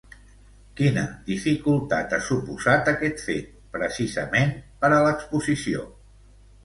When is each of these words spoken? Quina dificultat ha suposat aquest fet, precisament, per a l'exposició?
Quina 0.79 1.01
dificultat 1.27 2.15
ha 2.17 2.19
suposat 2.29 2.91
aquest 2.93 3.21
fet, 3.29 3.53
precisament, 3.77 4.57
per 4.85 4.91
a 4.97 5.01
l'exposició? 5.09 5.85